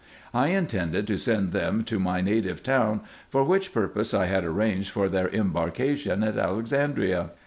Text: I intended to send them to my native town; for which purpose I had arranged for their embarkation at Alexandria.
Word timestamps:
I 0.33 0.47
intended 0.47 1.05
to 1.05 1.17
send 1.17 1.51
them 1.51 1.83
to 1.83 1.99
my 1.99 2.21
native 2.21 2.63
town; 2.63 3.01
for 3.29 3.43
which 3.43 3.71
purpose 3.71 4.15
I 4.15 4.25
had 4.25 4.43
arranged 4.43 4.89
for 4.89 5.07
their 5.07 5.27
embarkation 5.27 6.23
at 6.23 6.39
Alexandria. 6.39 7.29